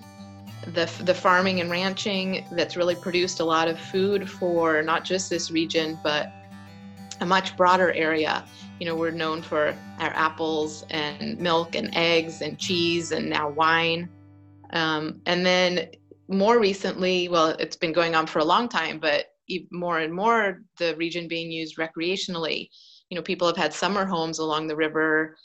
the 0.68 0.92
the 1.04 1.14
farming 1.14 1.62
and 1.62 1.72
ranching 1.72 2.46
that's 2.52 2.76
really 2.76 2.96
produced 2.96 3.40
a 3.40 3.46
lot 3.46 3.68
of 3.68 3.80
food 3.80 4.30
for 4.30 4.82
not 4.82 5.04
just 5.04 5.30
this 5.30 5.52
region, 5.52 5.98
but 6.04 6.32
a 7.22 7.26
much 7.26 7.56
broader 7.58 7.92
area. 7.94 8.44
You 8.80 8.86
know, 8.86 8.96
we're 8.96 9.12
known 9.12 9.42
for 9.42 9.76
our 10.00 10.14
apples 10.16 10.86
and 10.90 11.38
milk 11.40 11.76
and 11.76 11.96
eggs 11.96 12.42
and 12.42 12.58
cheese 12.58 13.12
and 13.12 13.30
now 13.30 13.50
wine. 13.50 14.10
Um, 14.72 15.22
and 15.26 15.46
then 15.46 15.90
more 16.30 16.60
recently, 16.60 17.28
well, 17.28 17.50
it's 17.60 17.76
been 17.76 17.92
going 17.92 18.16
on 18.16 18.28
for 18.28 18.40
a 18.40 18.46
long 18.46 18.70
time, 18.70 19.00
but 19.00 19.26
more 19.72 20.00
and 20.00 20.14
more 20.14 20.62
the 20.78 20.96
region 20.96 21.28
being 21.28 21.52
used 21.52 21.78
recreationally. 21.78 22.70
You 23.10 23.16
know, 23.16 23.22
people 23.22 23.48
have 23.48 23.58
had 23.58 23.74
summer 23.74 24.06
homes 24.06 24.40
along 24.40 24.68
the 24.68 24.76
river. 24.76 25.36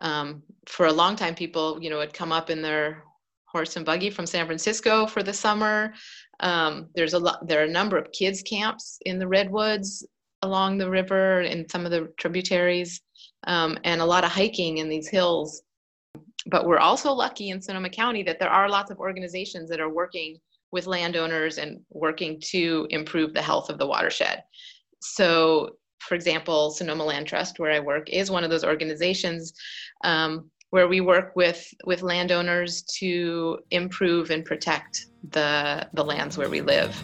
Um, 0.00 0.42
for 0.66 0.86
a 0.86 0.92
long 0.92 1.14
time, 1.14 1.34
people, 1.34 1.78
you 1.80 1.88
know, 1.88 1.98
would 1.98 2.12
come 2.12 2.32
up 2.32 2.50
in 2.50 2.60
their 2.60 3.04
horse 3.52 3.76
and 3.76 3.86
buggy 3.86 4.10
from 4.10 4.26
San 4.26 4.46
Francisco 4.46 5.06
for 5.06 5.22
the 5.22 5.32
summer. 5.32 5.92
Um, 6.40 6.88
there's 6.94 7.14
a 7.14 7.18
lot. 7.18 7.46
There 7.46 7.60
are 7.60 7.66
a 7.66 7.70
number 7.70 7.98
of 7.98 8.10
kids 8.12 8.42
camps 8.42 8.98
in 9.06 9.18
the 9.18 9.28
redwoods 9.28 10.06
along 10.42 10.78
the 10.78 10.90
river 10.90 11.40
and 11.40 11.70
some 11.70 11.84
of 11.84 11.92
the 11.92 12.12
tributaries, 12.18 13.00
um, 13.46 13.78
and 13.84 14.00
a 14.00 14.04
lot 14.04 14.24
of 14.24 14.30
hiking 14.32 14.78
in 14.78 14.88
these 14.88 15.08
hills 15.08 15.62
but 16.46 16.66
we're 16.66 16.78
also 16.78 17.12
lucky 17.12 17.50
in 17.50 17.60
Sonoma 17.60 17.88
County 17.88 18.22
that 18.24 18.38
there 18.38 18.50
are 18.50 18.68
lots 18.68 18.90
of 18.90 18.98
organizations 18.98 19.68
that 19.70 19.80
are 19.80 19.88
working 19.88 20.38
with 20.72 20.86
landowners 20.86 21.58
and 21.58 21.80
working 21.90 22.40
to 22.40 22.86
improve 22.90 23.34
the 23.34 23.42
health 23.42 23.70
of 23.70 23.78
the 23.78 23.86
watershed. 23.86 24.42
So, 25.00 25.76
for 26.00 26.14
example, 26.14 26.70
Sonoma 26.70 27.04
Land 27.04 27.26
Trust, 27.26 27.58
where 27.58 27.70
I 27.70 27.78
work, 27.78 28.08
is 28.10 28.30
one 28.30 28.42
of 28.42 28.50
those 28.50 28.64
organizations 28.64 29.52
um, 30.02 30.50
where 30.72 30.88
we 30.88 31.02
work 31.02 31.36
with 31.36 31.74
with 31.84 32.00
landowners 32.00 32.80
to 32.80 33.58
improve 33.70 34.30
and 34.30 34.42
protect 34.42 35.04
the 35.30 35.86
the 35.92 36.02
lands 36.02 36.38
where 36.38 36.48
we 36.48 36.62
live. 36.62 36.96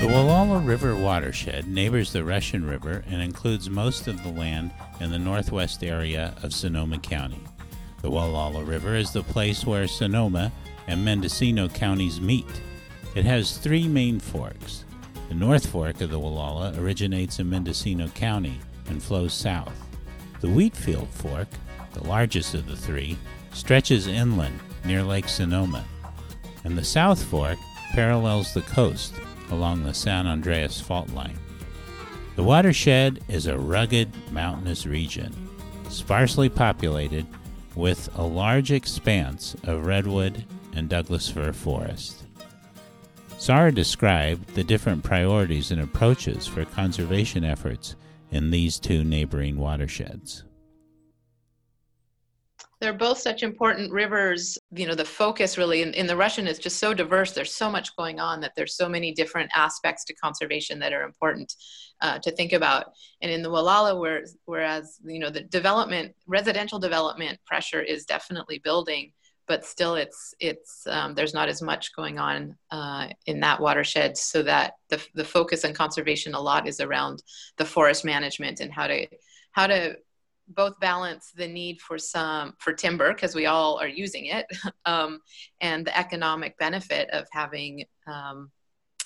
The 0.00 0.06
Gualala 0.06 0.66
River 0.66 0.96
watershed 0.96 1.68
neighbors 1.68 2.14
the 2.14 2.24
Russian 2.24 2.64
River 2.64 3.04
and 3.08 3.20
includes 3.20 3.68
most 3.68 4.08
of 4.08 4.22
the 4.22 4.30
land 4.30 4.70
in 5.00 5.10
the 5.10 5.18
northwest 5.18 5.84
area 5.84 6.34
of 6.42 6.54
Sonoma 6.54 6.98
County. 6.98 7.42
The 8.00 8.08
Gualala 8.08 8.66
River 8.66 8.94
is 8.94 9.12
the 9.12 9.22
place 9.22 9.66
where 9.66 9.86
Sonoma 9.86 10.50
and 10.86 11.04
Mendocino 11.04 11.68
counties 11.68 12.22
meet. 12.22 12.46
It 13.18 13.24
has 13.24 13.56
three 13.56 13.88
main 13.88 14.20
forks. 14.20 14.84
The 15.28 15.34
North 15.34 15.66
Fork 15.66 16.00
of 16.02 16.10
the 16.10 16.20
Gualala 16.20 16.78
originates 16.78 17.40
in 17.40 17.50
Mendocino 17.50 18.06
County 18.10 18.60
and 18.86 19.02
flows 19.02 19.34
south. 19.34 19.74
The 20.40 20.46
Wheatfield 20.46 21.08
Fork, 21.08 21.48
the 21.94 22.06
largest 22.06 22.54
of 22.54 22.68
the 22.68 22.76
three, 22.76 23.18
stretches 23.52 24.06
inland 24.06 24.60
near 24.84 25.02
Lake 25.02 25.28
Sonoma. 25.28 25.84
And 26.62 26.78
the 26.78 26.84
South 26.84 27.20
Fork 27.24 27.58
parallels 27.90 28.54
the 28.54 28.62
coast 28.62 29.14
along 29.50 29.82
the 29.82 29.94
San 29.94 30.28
Andreas 30.28 30.80
fault 30.80 31.10
line. 31.10 31.40
The 32.36 32.44
watershed 32.44 33.18
is 33.26 33.48
a 33.48 33.58
rugged 33.58 34.12
mountainous 34.30 34.86
region, 34.86 35.34
sparsely 35.88 36.48
populated 36.48 37.26
with 37.74 38.10
a 38.14 38.22
large 38.22 38.70
expanse 38.70 39.56
of 39.64 39.86
redwood 39.86 40.44
and 40.72 40.88
Douglas 40.88 41.28
fir 41.28 41.52
forest. 41.52 42.22
Sarah 43.38 43.70
described 43.70 44.52
the 44.56 44.64
different 44.64 45.04
priorities 45.04 45.70
and 45.70 45.80
approaches 45.80 46.44
for 46.44 46.64
conservation 46.64 47.44
efforts 47.44 47.94
in 48.32 48.50
these 48.50 48.80
two 48.80 49.04
neighboring 49.04 49.56
watersheds. 49.56 50.42
They're 52.80 52.92
both 52.92 53.18
such 53.18 53.44
important 53.44 53.92
rivers 53.92 54.58
you 54.72 54.86
know 54.86 54.94
the 54.96 55.04
focus 55.04 55.56
really 55.56 55.82
in, 55.82 55.94
in, 55.94 56.08
the 56.08 56.16
russian 56.16 56.48
is 56.48 56.58
just 56.58 56.78
so 56.78 56.92
diverse. 56.92 57.32
There's 57.32 57.54
so 57.54 57.70
much 57.70 57.94
going 57.96 58.18
on 58.18 58.40
that 58.40 58.52
there's 58.56 58.76
so 58.76 58.88
many 58.88 59.12
different 59.12 59.50
aspects 59.54 60.04
to 60.06 60.14
conservation 60.14 60.80
that 60.80 60.92
are 60.92 61.04
important 61.04 61.54
uh, 62.00 62.18
to 62.18 62.32
think 62.32 62.52
about. 62.52 62.86
And 63.22 63.30
in 63.30 63.42
the 63.42 63.50
Gualala 63.50 63.98
where, 64.00 64.24
whereas 64.46 64.98
you 65.04 65.20
know 65.20 65.30
the 65.30 65.42
development 65.42 66.12
residential 66.26 66.80
development 66.80 67.38
pressure 67.46 67.82
is 67.82 68.04
definitely 68.04 68.58
building 68.58 69.12
but 69.48 69.64
still 69.64 69.94
it's 69.94 70.34
it's 70.38 70.86
um, 70.86 71.14
there's 71.14 71.34
not 71.34 71.48
as 71.48 71.62
much 71.62 71.94
going 71.96 72.18
on 72.18 72.56
uh, 72.70 73.08
in 73.26 73.40
that 73.40 73.60
watershed 73.60 74.16
so 74.16 74.42
that 74.42 74.74
the, 74.90 75.02
the 75.14 75.24
focus 75.24 75.64
on 75.64 75.72
conservation 75.72 76.34
a 76.34 76.40
lot 76.40 76.68
is 76.68 76.80
around 76.80 77.22
the 77.56 77.64
forest 77.64 78.04
management 78.04 78.60
and 78.60 78.72
how 78.72 78.86
to 78.86 79.06
how 79.52 79.66
to 79.66 79.96
both 80.48 80.78
balance 80.80 81.32
the 81.34 81.48
need 81.48 81.80
for 81.80 81.98
some 81.98 82.54
for 82.58 82.72
timber 82.72 83.12
because 83.12 83.34
we 83.34 83.46
all 83.46 83.78
are 83.80 83.88
using 83.88 84.26
it 84.26 84.46
um, 84.84 85.20
and 85.60 85.86
the 85.86 85.98
economic 85.98 86.56
benefit 86.58 87.08
of 87.10 87.26
having 87.32 87.84
um, 88.06 88.50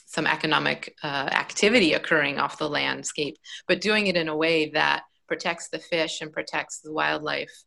some 0.06 0.26
economic 0.26 0.94
uh, 1.02 1.28
activity 1.32 1.94
occurring 1.94 2.38
off 2.38 2.58
the 2.58 2.68
landscape 2.68 3.36
but 3.66 3.80
doing 3.80 4.08
it 4.08 4.16
in 4.16 4.28
a 4.28 4.36
way 4.36 4.68
that 4.70 5.02
protects 5.26 5.68
the 5.68 5.78
fish 5.78 6.20
and 6.20 6.32
protects 6.32 6.80
the 6.80 6.92
wildlife 6.92 7.64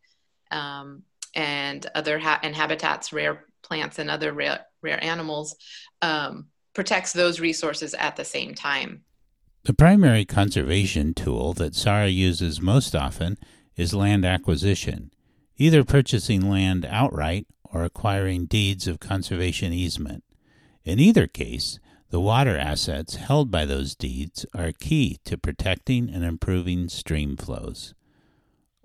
um, 0.52 1.04
and 1.36 1.86
other 1.96 2.18
ha- 2.18 2.40
and 2.42 2.56
habitats 2.56 3.12
rare 3.14 3.46
plants 3.62 4.00
and 4.00 4.10
other 4.10 4.32
rare, 4.32 4.66
rare 4.82 5.04
animals 5.04 5.56
um, 6.02 6.48
protects 6.74 7.14
those 7.14 7.40
resources 7.40 7.94
at 7.94 8.16
the 8.16 8.26
same 8.26 8.54
time 8.54 9.04
the 9.66 9.74
primary 9.74 10.26
conservation 10.26 11.16
tool 11.16 11.54
that 11.54 11.74
Sarah 11.74 12.08
uses 12.08 12.62
most 12.62 12.96
often 12.96 13.36
is 13.76 13.96
land 13.96 14.24
acquisition, 14.24 15.10
either 15.58 15.84
purchasing 15.84 16.48
land 16.48 16.86
outright 16.88 17.48
or 17.64 17.84
acquiring 17.84 18.46
deeds 18.46 18.88
of 18.88 19.00
conservation 19.00 19.74
easement. 19.74 20.24
In 20.84 21.00
either 21.00 21.26
case, 21.26 21.80
the 22.12 22.20
water 22.20 22.56
assets 22.56 23.16
held 23.16 23.50
by 23.50 23.66
those 23.66 23.96
deeds 23.96 24.46
are 24.54 24.72
key 24.72 25.18
to 25.26 25.36
protecting 25.36 26.12
and 26.12 26.24
improving 26.24 26.88
stream 26.88 27.36
flows. 27.36 27.96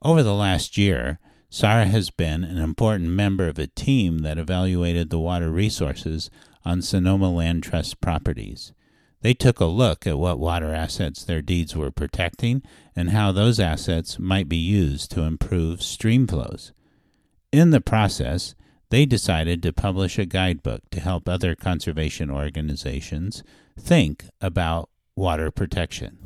Over 0.00 0.22
the 0.22 0.34
last 0.34 0.78
year, 0.78 1.18
Sarah 1.52 1.86
has 1.86 2.10
been 2.10 2.44
an 2.44 2.58
important 2.58 3.10
member 3.10 3.48
of 3.48 3.58
a 3.58 3.66
team 3.66 4.18
that 4.18 4.38
evaluated 4.38 5.10
the 5.10 5.18
water 5.18 5.50
resources 5.50 6.30
on 6.64 6.80
Sonoma 6.80 7.28
Land 7.28 7.64
Trust 7.64 8.00
properties. 8.00 8.72
They 9.22 9.34
took 9.34 9.58
a 9.58 9.64
look 9.64 10.06
at 10.06 10.16
what 10.16 10.38
water 10.38 10.72
assets 10.72 11.24
their 11.24 11.42
deeds 11.42 11.74
were 11.74 11.90
protecting 11.90 12.62
and 12.94 13.10
how 13.10 13.32
those 13.32 13.58
assets 13.58 14.16
might 14.16 14.48
be 14.48 14.56
used 14.56 15.10
to 15.10 15.22
improve 15.22 15.82
stream 15.82 16.28
flows. 16.28 16.72
In 17.50 17.70
the 17.70 17.80
process, 17.80 18.54
they 18.90 19.04
decided 19.04 19.60
to 19.64 19.72
publish 19.72 20.20
a 20.20 20.26
guidebook 20.26 20.88
to 20.92 21.00
help 21.00 21.28
other 21.28 21.56
conservation 21.56 22.30
organizations 22.30 23.42
think 23.76 24.26
about 24.40 24.88
water 25.16 25.50
protection. 25.50 26.18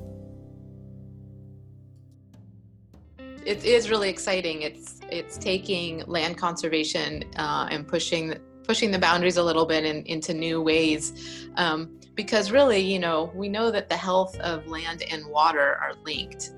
It 3.45 3.65
is 3.65 3.91
really 3.91 4.09
exciting. 4.09 4.63
It's 4.63 5.01
it's 5.11 5.37
taking 5.37 6.03
land 6.07 6.39
conservation 6.39 7.25
uh, 7.37 7.69
and 7.71 7.87
pushing 7.87 8.35
pushing 8.67 8.91
the 8.91 8.99
boundaries 8.99 9.37
a 9.37 9.43
little 9.43 9.67
bit 9.67 9.85
in, 9.85 10.03
into 10.07 10.33
new 10.33 10.63
ways. 10.63 11.49
Um, 11.57 12.01
because 12.15 12.51
really, 12.51 12.81
you 12.81 12.99
know, 12.99 13.31
we 13.35 13.49
know 13.49 13.71
that 13.71 13.89
the 13.91 13.97
health 13.97 14.39
of 14.41 14.67
land 14.67 15.03
and 15.11 15.27
water 15.27 15.79
are 15.83 15.93
linked. 16.05 16.53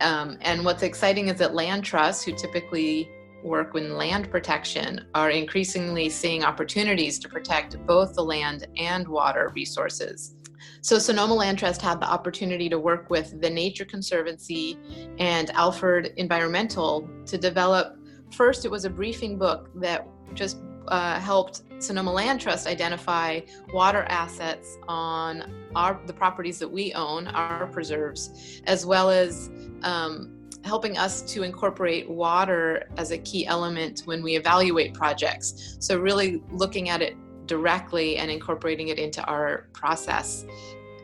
Um, 0.00 0.38
and 0.40 0.64
what's 0.64 0.82
exciting 0.82 1.28
is 1.28 1.38
that 1.38 1.54
land 1.54 1.84
trusts, 1.84 2.24
who 2.24 2.32
typically 2.32 3.10
work 3.44 3.74
in 3.74 3.96
land 3.96 4.30
protection, 4.30 5.06
are 5.14 5.28
increasingly 5.28 6.08
seeing 6.08 6.44
opportunities 6.44 7.18
to 7.18 7.28
protect 7.28 7.84
both 7.86 8.14
the 8.14 8.24
land 8.24 8.66
and 8.78 9.06
water 9.06 9.52
resources. 9.54 10.36
So, 10.82 10.98
Sonoma 10.98 11.34
Land 11.34 11.58
Trust 11.58 11.82
had 11.82 12.00
the 12.00 12.10
opportunity 12.10 12.68
to 12.68 12.78
work 12.78 13.10
with 13.10 13.40
the 13.40 13.50
Nature 13.50 13.84
Conservancy 13.84 14.78
and 15.18 15.50
Alford 15.50 16.12
Environmental 16.16 17.08
to 17.26 17.36
develop 17.36 17.96
first, 18.32 18.64
it 18.64 18.70
was 18.70 18.84
a 18.84 18.90
briefing 18.90 19.38
book 19.38 19.70
that 19.76 20.06
just 20.34 20.58
uh, 20.88 21.18
helped 21.20 21.62
Sonoma 21.78 22.12
Land 22.12 22.40
Trust 22.40 22.66
identify 22.66 23.40
water 23.72 24.04
assets 24.08 24.78
on 24.88 25.68
our 25.74 26.00
the 26.06 26.12
properties 26.12 26.58
that 26.58 26.68
we 26.70 26.92
own, 26.94 27.28
our 27.28 27.66
preserves, 27.68 28.60
as 28.66 28.84
well 28.86 29.10
as 29.10 29.50
um, 29.82 30.36
helping 30.64 30.98
us 30.98 31.22
to 31.22 31.42
incorporate 31.42 32.08
water 32.08 32.88
as 32.96 33.12
a 33.12 33.18
key 33.18 33.46
element 33.46 34.02
when 34.04 34.22
we 34.22 34.36
evaluate 34.36 34.94
projects. 34.94 35.76
So 35.80 35.98
really 35.98 36.42
looking 36.50 36.90
at 36.90 37.00
it 37.00 37.16
directly 37.50 38.16
and 38.16 38.30
incorporating 38.30 38.88
it 38.88 38.98
into 39.06 39.22
our 39.24 39.68
process. 39.72 40.46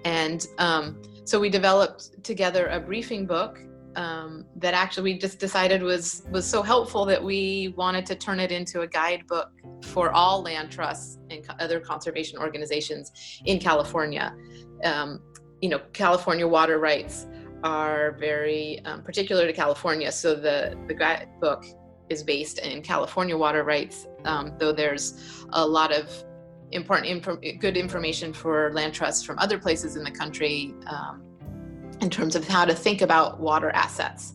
And 0.04 0.46
um, 0.58 1.02
so 1.24 1.40
we 1.40 1.50
developed 1.50 2.22
together 2.22 2.68
a 2.68 2.78
briefing 2.78 3.26
book 3.26 3.58
um, 3.96 4.44
that 4.56 4.74
actually 4.74 5.04
we 5.10 5.18
just 5.18 5.40
decided 5.40 5.82
was 5.82 6.22
was 6.30 6.46
so 6.46 6.62
helpful 6.62 7.04
that 7.06 7.22
we 7.30 7.74
wanted 7.76 8.04
to 8.06 8.14
turn 8.14 8.38
it 8.38 8.52
into 8.52 8.82
a 8.82 8.86
guidebook 8.86 9.50
for 9.82 10.12
all 10.12 10.36
land 10.42 10.70
trusts 10.70 11.18
and 11.30 11.44
other 11.58 11.80
conservation 11.80 12.38
organizations 12.38 13.04
in 13.46 13.58
California. 13.58 14.26
Um, 14.84 15.20
you 15.62 15.68
know, 15.68 15.80
California 15.92 16.46
water 16.46 16.78
rights 16.78 17.26
are 17.64 18.12
very 18.20 18.80
um, 18.84 19.02
particular 19.02 19.44
to 19.50 19.52
California, 19.52 20.12
so 20.12 20.28
the 20.36 20.78
the 20.86 20.94
guidebook 20.94 21.64
is 22.08 22.22
based 22.22 22.58
in 22.60 22.82
California 22.82 23.36
water 23.36 23.64
rights, 23.64 24.06
um, 24.24 24.52
though 24.58 24.72
there's 24.72 25.06
a 25.52 25.66
lot 25.66 25.92
of 25.92 26.24
important 26.72 27.60
good 27.60 27.76
information 27.76 28.32
for 28.32 28.72
land 28.72 28.92
trusts 28.92 29.24
from 29.24 29.38
other 29.38 29.58
places 29.58 29.96
in 29.96 30.04
the 30.04 30.10
country 30.10 30.74
um, 30.86 31.22
in 32.00 32.10
terms 32.10 32.36
of 32.36 32.46
how 32.46 32.64
to 32.64 32.74
think 32.74 33.02
about 33.02 33.40
water 33.40 33.70
assets. 33.70 34.34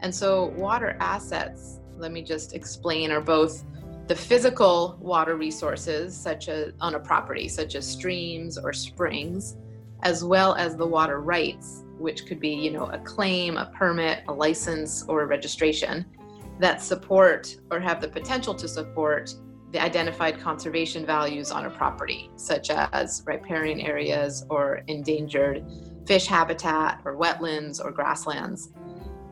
And 0.00 0.14
so, 0.14 0.46
water 0.56 0.96
assets, 1.00 1.80
let 1.96 2.12
me 2.12 2.22
just 2.22 2.54
explain, 2.54 3.10
are 3.10 3.20
both 3.20 3.64
the 4.08 4.16
physical 4.16 4.98
water 5.00 5.36
resources, 5.36 6.16
such 6.16 6.48
as 6.48 6.72
on 6.80 6.94
a 6.96 7.00
property, 7.00 7.48
such 7.48 7.76
as 7.76 7.86
streams 7.86 8.58
or 8.58 8.72
springs, 8.72 9.56
as 10.02 10.24
well 10.24 10.54
as 10.54 10.76
the 10.76 10.86
water 10.86 11.20
rights, 11.20 11.84
which 11.98 12.26
could 12.26 12.40
be, 12.40 12.50
you 12.50 12.70
know, 12.70 12.86
a 12.86 12.98
claim, 12.98 13.56
a 13.56 13.66
permit, 13.66 14.24
a 14.28 14.32
license, 14.32 15.04
or 15.04 15.22
a 15.22 15.26
registration 15.26 16.04
that 16.58 16.82
support 16.82 17.56
or 17.70 17.80
have 17.80 18.00
the 18.00 18.08
potential 18.08 18.54
to 18.54 18.68
support 18.68 19.34
the 19.72 19.82
identified 19.82 20.38
conservation 20.38 21.06
values 21.06 21.50
on 21.50 21.64
a 21.64 21.70
property, 21.70 22.30
such 22.36 22.70
as 22.70 23.22
riparian 23.26 23.80
areas 23.80 24.44
or 24.50 24.82
endangered 24.86 25.64
fish 26.06 26.26
habitat 26.26 27.00
or 27.04 27.16
wetlands 27.16 27.82
or 27.82 27.90
grasslands. 27.90 28.70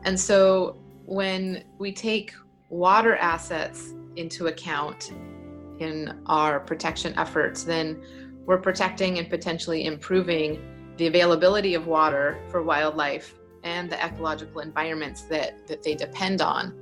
And 0.03 0.19
so 0.19 0.77
when 1.05 1.63
we 1.77 1.91
take 1.91 2.33
water 2.69 3.15
assets 3.17 3.93
into 4.15 4.47
account 4.47 5.11
in 5.79 6.21
our 6.25 6.59
protection 6.59 7.13
efforts, 7.17 7.63
then 7.63 8.01
we're 8.45 8.57
protecting 8.57 9.19
and 9.19 9.29
potentially 9.29 9.85
improving 9.85 10.59
the 10.97 11.07
availability 11.07 11.75
of 11.75 11.85
water 11.85 12.39
for 12.49 12.63
wildlife 12.63 13.35
and 13.63 13.91
the 13.91 14.03
ecological 14.03 14.61
environments 14.61 15.23
that, 15.23 15.67
that 15.67 15.83
they 15.83 15.93
depend 15.93 16.41
on. 16.41 16.73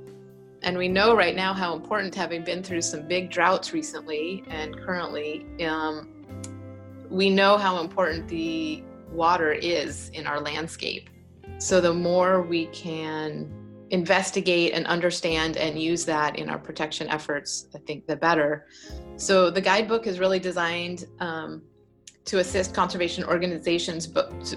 And 0.62 0.76
we 0.76 0.88
know 0.88 1.16
right 1.16 1.34
now 1.34 1.54
how 1.54 1.74
important, 1.74 2.14
having 2.14 2.44
been 2.44 2.62
through 2.62 2.82
some 2.82 3.08
big 3.08 3.30
droughts 3.30 3.72
recently 3.72 4.44
and 4.48 4.76
currently, 4.76 5.46
um, 5.64 6.08
we 7.08 7.30
know 7.30 7.56
how 7.56 7.80
important 7.80 8.28
the 8.28 8.82
water 9.10 9.52
is 9.52 10.10
in 10.10 10.26
our 10.26 10.40
landscape. 10.40 11.08
So 11.58 11.80
the 11.80 11.92
more 11.92 12.42
we 12.42 12.66
can 12.66 13.52
investigate 13.90 14.72
and 14.72 14.86
understand 14.86 15.56
and 15.56 15.80
use 15.80 16.04
that 16.04 16.38
in 16.38 16.48
our 16.48 16.58
protection 16.58 17.08
efforts, 17.08 17.66
I 17.74 17.78
think 17.78 18.06
the 18.06 18.16
better. 18.16 18.66
So 19.16 19.50
the 19.50 19.60
guidebook 19.60 20.06
is 20.06 20.18
really 20.18 20.38
designed 20.38 21.06
um, 21.18 21.62
to 22.26 22.38
assist 22.38 22.74
conservation 22.74 23.24
organizations 23.24 24.08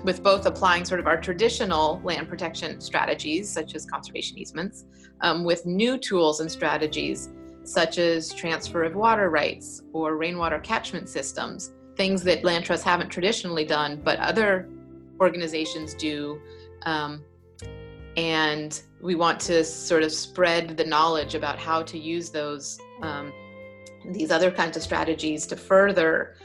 with 0.04 0.22
both 0.22 0.46
applying 0.46 0.86
sort 0.86 1.00
of 1.00 1.08
our 1.08 1.20
traditional 1.20 2.02
land 2.04 2.28
protection 2.28 2.80
strategies, 2.82 3.50
such 3.50 3.74
as 3.76 3.86
conservation 3.86 4.38
easements, 4.38 4.86
um, 5.22 5.44
with 5.44 5.66
new 5.66 5.98
tools 5.98 6.40
and 6.40 6.52
strategies, 6.52 7.30
such 7.64 7.98
as 7.98 8.34
transfer 8.34 8.84
of 8.84 8.96
water 8.96 9.30
rights 9.30 9.82
or 9.94 10.18
rainwater 10.18 10.60
catchment 10.60 11.08
systems 11.08 11.72
things 11.96 12.24
that 12.24 12.44
land 12.44 12.66
trusts 12.66 12.86
haven't 12.86 13.10
traditionally 13.10 13.66
done, 13.66 14.02
but 14.04 14.20
other 14.20 14.70
organizations 15.20 15.94
do. 15.94 16.40
Um, 16.84 17.24
and 18.18 18.82
we 19.02 19.16
want 19.16 19.40
to 19.42 19.64
sort 19.64 20.04
of 20.04 20.12
spread 20.12 20.78
the 20.78 20.84
knowledge 20.84 21.36
about 21.36 21.58
how 21.58 21.82
to 21.84 21.98
use 21.98 22.30
those 22.30 22.80
um, 23.02 23.34
these 24.12 24.32
other 24.32 24.52
kinds 24.52 24.76
of 24.76 24.84
strategies 24.84 25.48
to 25.48 25.56
further 25.56 26.36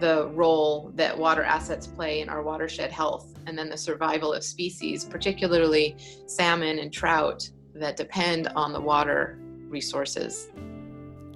the 0.00 0.28
role 0.28 0.92
that 0.94 1.16
water 1.16 1.42
assets 1.42 1.86
play 1.86 2.20
in 2.20 2.28
our 2.28 2.42
watershed 2.42 2.92
health 2.92 3.34
and 3.46 3.58
then 3.58 3.68
the 3.68 3.76
survival 3.76 4.32
of 4.32 4.44
species, 4.44 5.04
particularly 5.04 5.96
salmon 6.26 6.78
and 6.78 6.92
trout 6.92 7.50
that 7.74 7.96
depend 7.96 8.48
on 8.48 8.72
the 8.72 8.80
water 8.80 9.38
resources. 9.68 10.48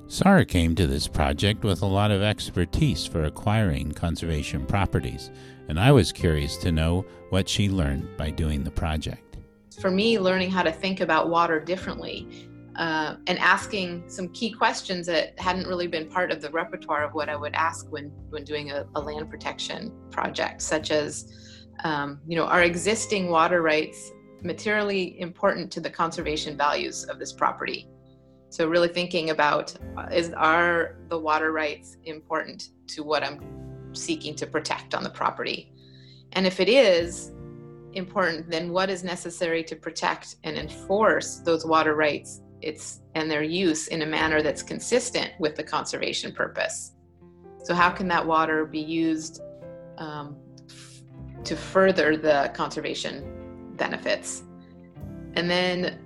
Sarah 0.09 0.45
came 0.45 0.75
to 0.75 0.87
this 0.87 1.09
project 1.09 1.65
with 1.65 1.81
a 1.81 1.87
lot 1.87 2.11
of 2.11 2.23
expertise 2.23 3.07
for 3.07 3.25
acquiring 3.25 3.93
conservation 3.93 4.67
properties, 4.67 5.31
and 5.69 5.81
I 5.81 5.91
was 5.91 6.13
curious 6.13 6.59
to 6.59 6.73
know 6.73 7.07
what 7.31 7.49
she 7.49 7.71
learned 7.71 8.17
by 8.19 8.31
doing 8.31 8.63
the 8.63 8.71
project. 8.71 9.39
For 9.81 9.91
me, 9.91 10.19
learning 10.19 10.51
how 10.51 10.63
to 10.63 10.71
think 10.71 11.01
about 11.01 11.31
water 11.31 11.59
differently 11.59 12.51
uh, 12.77 13.17
and 13.27 13.39
asking 13.39 14.05
some 14.09 14.29
key 14.31 14.51
questions 14.51 15.07
that 15.07 15.39
hadn't 15.39 15.67
really 15.67 15.87
been 15.87 16.09
part 16.09 16.31
of 16.31 16.41
the 16.41 16.51
repertoire 16.51 17.05
of 17.05 17.13
what 17.13 17.29
I 17.29 17.37
would 17.37 17.55
ask 17.55 17.91
when, 17.91 18.11
when 18.31 18.45
doing 18.45 18.71
a, 18.71 18.87
a 18.95 19.01
land 19.01 19.29
protection 19.29 19.93
project, 20.11 20.63
such 20.63 20.91
as, 20.91 21.33
um, 21.85 22.21
you 22.27 22.37
know, 22.37 22.45
are 22.45 22.63
existing 22.63 23.29
water 23.29 23.63
rights 23.63 24.13
materially 24.43 25.21
important 25.21 25.71
to 25.73 25.81
the 25.81 25.91
conservation 25.91 26.57
values 26.57 27.05
of 27.05 27.19
this 27.19 27.33
property? 27.33 27.89
So 28.49 28.69
really 28.69 28.89
thinking 28.89 29.31
about 29.31 29.75
uh, 29.97 30.09
is 30.13 30.33
are 30.33 30.97
the 31.09 31.19
water 31.19 31.53
rights 31.53 31.97
important 32.05 32.71
to 32.89 33.03
what 33.03 33.23
I'm 33.23 33.41
seeking 33.95 34.35
to 34.37 34.47
protect 34.47 34.95
on 34.95 35.03
the 35.03 35.11
property? 35.11 35.73
And 36.33 36.47
if 36.47 36.61
it 36.61 36.69
is 36.69 37.33
important, 37.93 38.51
then 38.51 38.73
what 38.73 38.89
is 38.89 39.05
necessary 39.05 39.63
to 39.65 39.77
protect 39.77 40.37
and 40.45 40.57
enforce 40.57 41.37
those 41.37 41.67
water 41.67 41.95
rights 41.95 42.41
it's 42.63 43.01
and 43.15 43.31
their 43.31 43.43
use 43.43 43.89
in 43.89 44.03
a 44.03 44.07
manner 44.07 44.43
that's 44.43 44.63
consistent 44.63 45.33
with 45.39 45.57
the 45.57 45.63
conservation 45.63 46.33
purpose? 46.33 46.93
So 47.65 47.75
how 47.75 47.91
can 47.91 48.09
that 48.09 48.27
water 48.27 48.65
be 48.65 48.81
used 48.81 49.41
um, 49.99 50.37
to 51.45 51.57
further 51.57 52.17
the 52.17 52.51
conservation 52.55 53.75
benefits? 53.77 54.43
And 55.35 55.51
then 55.51 55.99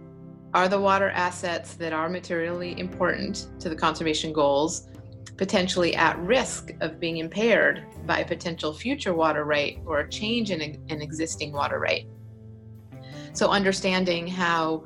are 0.55 0.69
the 0.69 0.81
water 0.81 1.11
assets 1.11 1.75
that 1.75 1.93
are 1.93 2.09
materially 2.09 2.79
important 2.79 3.49
to 3.61 3.69
the 3.69 3.77
conservation 3.77 4.33
goals 4.33 4.89
potentially 5.37 5.95
at 5.95 6.19
risk 6.21 6.71
of 6.81 6.99
being 6.99 7.19
impaired 7.19 7.85
by 8.07 8.21
a 8.21 8.27
potential 8.27 8.73
future 8.73 9.13
water 9.13 9.45
right 9.45 9.79
or 9.85 10.01
a 10.01 10.09
change 10.09 10.51
in 10.51 10.61
an 10.63 11.03
existing 11.03 11.53
water 11.53 11.79
right? 11.79 12.07
So 13.35 13.51
understanding 13.51 14.27
how 14.27 14.85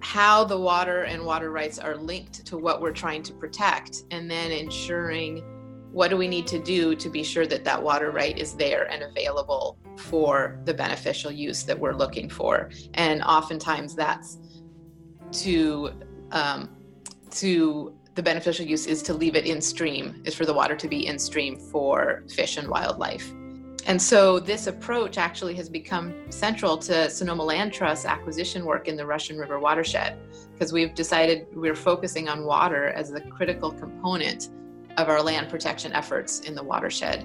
how 0.00 0.44
the 0.44 0.58
water 0.58 1.02
and 1.02 1.24
water 1.24 1.50
rights 1.50 1.78
are 1.78 1.96
linked 1.96 2.44
to 2.46 2.56
what 2.56 2.80
we're 2.80 2.92
trying 2.92 3.22
to 3.22 3.32
protect 3.32 4.04
and 4.10 4.30
then 4.30 4.50
ensuring 4.50 5.42
what 5.90 6.08
do 6.08 6.16
we 6.16 6.28
need 6.28 6.46
to 6.46 6.62
do 6.62 6.94
to 6.94 7.08
be 7.08 7.24
sure 7.24 7.46
that 7.46 7.64
that 7.64 7.82
water 7.82 8.10
right 8.10 8.38
is 8.38 8.54
there 8.54 8.90
and 8.90 9.02
available 9.02 9.78
for 9.96 10.60
the 10.64 10.74
beneficial 10.74 11.30
use 11.30 11.62
that 11.64 11.78
we're 11.78 11.94
looking 11.94 12.28
for 12.28 12.70
and 12.94 13.22
oftentimes 13.22 13.94
that's 13.94 14.38
to 15.32 15.90
um, 16.30 16.76
to 17.30 17.98
the 18.18 18.22
beneficial 18.24 18.66
use 18.66 18.86
is 18.86 19.00
to 19.00 19.14
leave 19.14 19.36
it 19.36 19.46
in 19.46 19.60
stream, 19.60 20.20
is 20.24 20.34
for 20.34 20.44
the 20.44 20.52
water 20.52 20.74
to 20.74 20.88
be 20.88 21.06
in 21.06 21.20
stream 21.20 21.56
for 21.56 22.24
fish 22.28 22.56
and 22.56 22.66
wildlife. 22.66 23.32
And 23.88 24.00
so 24.00 24.38
this 24.38 24.66
approach 24.66 25.16
actually 25.16 25.54
has 25.54 25.70
become 25.70 26.14
central 26.30 26.76
to 26.76 27.08
Sonoma 27.08 27.42
Land 27.42 27.72
Trust 27.72 28.04
acquisition 28.04 28.66
work 28.66 28.86
in 28.86 28.98
the 28.98 29.06
Russian 29.06 29.38
River 29.38 29.58
watershed, 29.58 30.18
because 30.52 30.74
we've 30.74 30.94
decided 30.94 31.46
we're 31.54 31.74
focusing 31.74 32.28
on 32.28 32.44
water 32.44 32.88
as 32.88 33.10
the 33.10 33.22
critical 33.22 33.70
component 33.70 34.50
of 34.98 35.08
our 35.08 35.22
land 35.22 35.48
protection 35.48 35.94
efforts 35.94 36.40
in 36.40 36.54
the 36.54 36.62
watershed. 36.62 37.24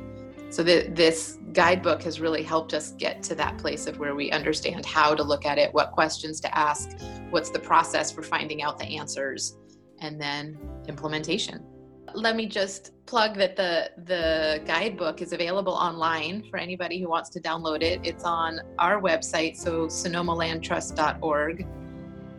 So 0.52 0.64
the, 0.64 0.88
this 0.94 1.38
guidebook 1.52 2.02
has 2.04 2.22
really 2.22 2.44
helped 2.44 2.74
us 2.74 2.92
get 2.92 3.22
to 3.24 3.36
that 3.36 3.58
place 3.58 3.86
of 3.86 4.00
where 4.00 4.16
we 4.16 4.32
understand 4.32 4.86
how 4.86 5.16
to 5.16 5.24
look 5.24 5.46
at 5.46 5.58
it, 5.58 5.74
what 5.74 5.92
questions 5.92 6.40
to 6.42 6.58
ask, 6.58 6.98
what's 7.30 7.50
the 7.50 7.60
process 7.60 8.10
for 8.10 8.24
finding 8.24 8.62
out 8.62 8.80
the 8.80 8.86
answers, 8.86 9.58
and 10.00 10.22
then 10.22 10.58
implementation. 10.88 11.66
Let 12.14 12.36
me 12.36 12.46
just 12.46 12.92
plug 13.06 13.36
that 13.38 13.56
the 13.56 13.92
the 14.06 14.62
guidebook 14.66 15.22
is 15.22 15.34
available 15.34 15.74
online 15.74 16.44
for 16.50 16.58
anybody 16.58 17.00
who 17.00 17.10
wants 17.10 17.30
to 17.32 17.40
download 17.40 17.82
it. 17.82 18.00
It's 18.04 18.24
on 18.24 18.60
our 18.80 19.02
website, 19.02 19.58
so 19.58 19.88
sonomalandtrust.org. 19.88 21.68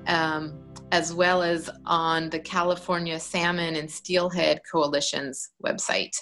Um, 0.07 0.61
as 0.93 1.13
well 1.13 1.43
as 1.43 1.69
on 1.87 2.31
the 2.31 2.39
California 2.39 3.19
Salmon 3.19 3.75
and 3.75 3.91
Steelhead 3.91 4.61
Coalition's 4.71 5.51
website. 5.65 6.15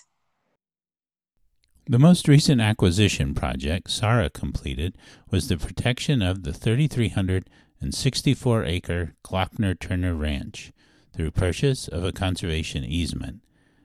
The 1.86 1.98
most 1.98 2.28
recent 2.28 2.60
acquisition 2.60 3.34
project 3.34 3.90
Sarah 3.90 4.30
completed 4.30 4.96
was 5.30 5.48
the 5.48 5.58
protection 5.58 6.22
of 6.22 6.44
the 6.44 6.52
3,364 6.52 8.64
acre 8.64 9.14
Glockner 9.24 9.76
Turner 9.78 10.14
Ranch 10.14 10.72
through 11.12 11.30
purchase 11.30 11.88
of 11.88 12.04
a 12.04 12.12
conservation 12.12 12.84
easement. 12.84 13.40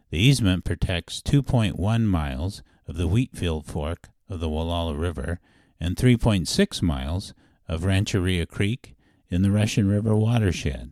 The 0.09 0.19
easement 0.19 0.63
protects 0.63 1.21
2.1 1.21 2.03
miles 2.05 2.63
of 2.87 2.95
the 2.95 3.07
Wheatfield 3.07 3.65
Fork 3.65 4.09
of 4.29 4.39
the 4.39 4.47
Gualala 4.47 4.97
River 4.97 5.39
and 5.79 5.95
3.6 5.95 6.81
miles 6.81 7.33
of 7.67 7.83
Rancheria 7.83 8.45
Creek 8.45 8.95
in 9.29 9.41
the 9.41 9.51
Russian 9.51 9.89
River 9.89 10.15
watershed. 10.15 10.91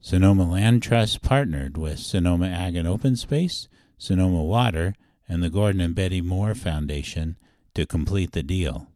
Sonoma 0.00 0.50
Land 0.50 0.82
Trust 0.82 1.22
partnered 1.22 1.76
with 1.76 1.98
Sonoma 1.98 2.48
Ag 2.48 2.76
and 2.76 2.88
Open 2.88 3.16
Space, 3.16 3.68
Sonoma 3.98 4.42
Water, 4.42 4.94
and 5.28 5.42
the 5.42 5.50
Gordon 5.50 5.80
and 5.80 5.94
Betty 5.94 6.20
Moore 6.20 6.54
Foundation 6.54 7.36
to 7.74 7.86
complete 7.86 8.32
the 8.32 8.42
deal. 8.42 8.88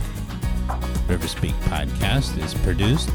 Riverspeak 1.08 1.54
Podcast 1.64 2.38
is 2.40 2.54
produced 2.54 3.10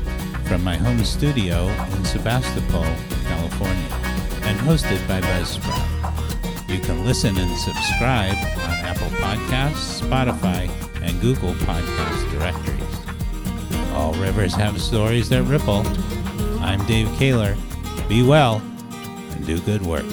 from 0.47 0.65
my 0.65 0.75
home 0.75 1.05
studio 1.05 1.69
in 1.95 2.03
Sebastopol, 2.03 2.83
California, 3.23 4.06
and 4.47 4.57
hosted 4.59 5.05
by 5.09 5.19
Buzzsprout. 5.19 6.69
You 6.69 6.79
can 6.79 7.03
listen 7.03 7.37
and 7.37 7.57
subscribe 7.57 8.37
on 8.37 8.71
Apple 8.85 9.09
Podcasts, 9.17 10.01
Spotify, 10.01 10.69
and 11.01 11.19
Google 11.19 11.53
Podcast 11.53 12.31
directories. 12.31 13.91
All 13.91 14.13
rivers 14.13 14.53
have 14.53 14.81
stories 14.81 15.27
that 15.29 15.43
ripple. 15.43 15.85
I'm 16.61 16.85
Dave 16.85 17.13
Kaler. 17.17 17.57
Be 18.07 18.23
well 18.23 18.61
and 19.31 19.45
do 19.45 19.59
good 19.59 19.85
work. 19.85 20.05